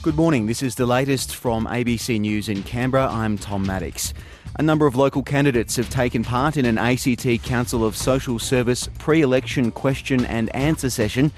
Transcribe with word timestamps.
Good 0.00 0.14
morning. 0.14 0.46
This 0.46 0.62
is 0.62 0.76
the 0.76 0.86
latest 0.86 1.34
from 1.34 1.66
ABC 1.66 2.20
News 2.20 2.48
in 2.48 2.62
Canberra. 2.62 3.08
I'm 3.08 3.36
Tom 3.36 3.66
Maddox. 3.66 4.14
A 4.56 4.62
number 4.62 4.86
of 4.86 4.94
local 4.94 5.24
candidates 5.24 5.74
have 5.74 5.90
taken 5.90 6.22
part 6.22 6.56
in 6.56 6.64
an 6.66 6.78
ACT 6.78 7.42
Council 7.42 7.84
of 7.84 7.96
Social 7.96 8.38
Service 8.38 8.88
pre 9.00 9.22
election 9.22 9.72
question 9.72 10.24
and 10.26 10.54
answer 10.54 10.88
session, 10.88 11.32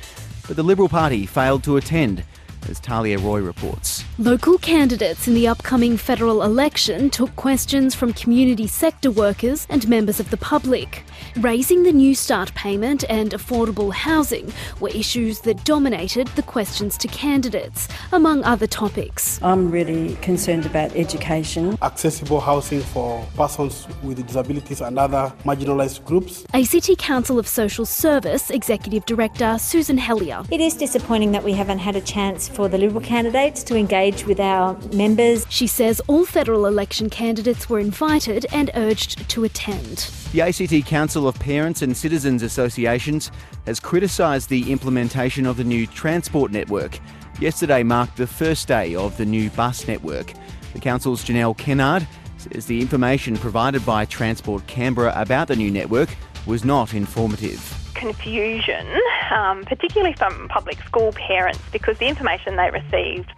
but 0.47 0.57
the 0.57 0.63
Liberal 0.63 0.91
Party 0.91 1.25
failed 1.25 1.65
to 1.65 1.79
attend 1.79 2.23
as 2.69 2.79
Talia 2.79 3.19
Roy 3.19 3.41
reports. 3.41 4.05
Local 4.21 4.59
candidates 4.59 5.27
in 5.27 5.33
the 5.33 5.49
upcoming 5.49 5.97
federal 5.97 6.43
election 6.43 7.09
took 7.09 7.35
questions 7.37 7.95
from 7.95 8.13
community 8.13 8.67
sector 8.67 9.11
workers 9.11 9.67
and 9.71 9.89
members 9.89 10.21
of 10.21 10.29
the 10.29 10.37
public. 10.37 11.05
Raising 11.37 11.85
the 11.85 11.91
Newstart 11.93 12.55
payment 12.55 13.03
and 13.09 13.31
affordable 13.31 13.91
housing 13.91 14.53
were 14.79 14.91
issues 14.91 15.41
that 15.41 15.65
dominated 15.65 16.27
the 16.37 16.43
questions 16.43 16.99
to 16.99 17.09
candidates, 17.09 17.89
among 18.13 18.45
other 18.45 18.67
topics. 18.67 19.41
I'm 19.43 19.71
really 19.71 20.17
concerned 20.17 20.67
about 20.67 20.95
education. 20.95 21.79
Accessible 21.81 22.41
housing 22.41 22.81
for 22.81 23.27
persons 23.37 23.89
with 24.03 24.27
disabilities 24.27 24.83
and 24.83 24.99
other 24.99 25.33
marginalised 25.45 26.05
groups. 26.05 26.45
ACT 26.53 26.99
Council 26.99 27.39
of 27.39 27.49
Social 27.49 27.87
Service 27.87 28.51
Executive 28.51 29.07
Director 29.07 29.57
Susan 29.59 29.97
Helyar. 29.97 30.47
It 30.53 30.61
is 30.61 30.75
disappointing 30.75 31.33
that 31.33 31.43
we 31.43 31.55
haven't 31.55 31.79
had 31.79 31.97
a 31.97 32.03
chance 32.03 32.49
for 32.49 32.69
the 32.69 32.77
Liberal 32.77 33.01
candidates 33.01 33.63
to 33.65 33.77
engage 34.11 34.27
with 34.27 34.41
our 34.41 34.77
members. 34.93 35.47
She 35.51 35.67
says 35.67 36.01
all 36.09 36.25
federal 36.25 36.67
election 36.67 37.09
candidates 37.11 37.69
were 37.69 37.79
invited 37.79 38.45
and 38.53 38.71
urged 38.75 39.29
to 39.31 39.45
attend. 39.45 40.11
The 40.33 40.43
ACT 40.43 40.87
Council 40.87 41.29
of 41.29 41.39
Parents 41.39 41.83
and 41.83 41.97
Citizens 41.97 42.43
Associations 42.43 43.31
has 43.67 43.79
criticised 43.79 44.49
the 44.49 44.73
implementation 44.73 45.47
of 45.47 45.57
the 45.57 45.65
new 45.65 45.87
transport 45.87 46.51
network. 46.51 46.99
Yesterday 47.41 47.85
marked 47.85 48.17
the 48.17 48.27
first 48.27 48.67
day 48.67 48.97
of 48.97 49.17
the 49.17 49.25
new 49.25 49.49
bus 49.51 49.87
network. 49.87 50.33
The 50.73 50.81
Council's 50.81 51.25
Janelle 51.25 51.57
Kennard 51.57 52.07
says 52.37 52.67
the 52.67 52.81
information 52.81 53.37
provided 53.37 53.87
by 53.87 54.07
Transport 54.07 54.67
Canberra 54.67 55.13
about 55.15 55.47
the 55.49 55.57
new 55.57 55.71
network 55.71 56.09
was 56.47 56.65
not 56.65 56.95
informative 56.95 57.77
confusion, 58.01 58.87
um, 59.31 59.63
particularly 59.65 60.15
from 60.15 60.49
public 60.49 60.83
school 60.85 61.13
parents, 61.13 61.61
because 61.71 61.99
the 61.99 62.07
information 62.07 62.57
they 62.57 62.71
received 62.71 63.31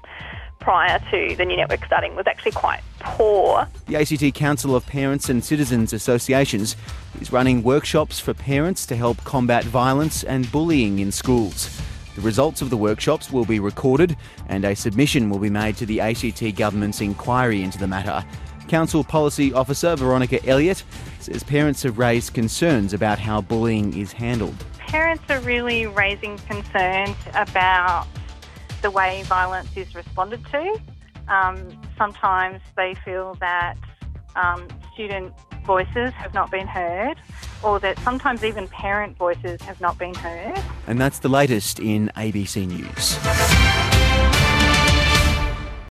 prior 0.62 1.00
to 1.10 1.34
the 1.36 1.44
new 1.44 1.56
network 1.56 1.84
starting 1.84 2.14
was 2.14 2.26
actually 2.26 2.52
quite 2.52 2.80
poor. 3.00 3.66
The 3.86 3.96
ACT 3.96 4.34
Council 4.34 4.76
of 4.76 4.86
Parents 4.86 5.28
and 5.28 5.44
Citizens 5.44 5.92
Associations 5.92 6.76
is 7.20 7.32
running 7.32 7.64
workshops 7.64 8.20
for 8.20 8.32
parents 8.32 8.86
to 8.86 8.96
help 8.96 9.22
combat 9.24 9.64
violence 9.64 10.22
and 10.22 10.50
bullying 10.52 11.00
in 11.00 11.10
schools. 11.10 11.80
The 12.14 12.20
results 12.20 12.62
of 12.62 12.70
the 12.70 12.76
workshops 12.76 13.32
will 13.32 13.44
be 13.44 13.58
recorded 13.58 14.16
and 14.48 14.64
a 14.64 14.76
submission 14.76 15.30
will 15.30 15.40
be 15.40 15.50
made 15.50 15.76
to 15.78 15.86
the 15.86 16.00
ACT 16.00 16.54
government's 16.54 17.00
inquiry 17.00 17.62
into 17.62 17.78
the 17.78 17.88
matter. 17.88 18.24
Council 18.68 19.02
Policy 19.02 19.52
Officer 19.52 19.96
Veronica 19.96 20.44
Elliott 20.46 20.84
says 21.18 21.42
parents 21.42 21.82
have 21.82 21.98
raised 21.98 22.34
concerns 22.34 22.92
about 22.92 23.18
how 23.18 23.40
bullying 23.40 23.96
is 23.98 24.12
handled. 24.12 24.54
Parents 24.78 25.24
are 25.28 25.40
really 25.40 25.86
raising 25.86 26.38
concerns 26.38 27.16
about 27.34 28.06
the 28.82 28.90
way 28.90 29.22
violence 29.24 29.68
is 29.76 29.94
responded 29.94 30.44
to. 30.46 30.80
Um, 31.28 31.80
sometimes 31.96 32.60
they 32.76 32.94
feel 33.04 33.34
that 33.40 33.76
um, 34.36 34.66
student 34.92 35.32
voices 35.64 36.12
have 36.12 36.34
not 36.34 36.50
been 36.50 36.66
heard, 36.66 37.16
or 37.62 37.78
that 37.80 37.98
sometimes 38.00 38.42
even 38.44 38.66
parent 38.68 39.16
voices 39.16 39.62
have 39.62 39.80
not 39.80 39.98
been 39.98 40.14
heard. 40.14 40.60
And 40.86 41.00
that's 41.00 41.20
the 41.20 41.28
latest 41.28 41.78
in 41.78 42.10
ABC 42.16 42.66
News. 42.66 43.71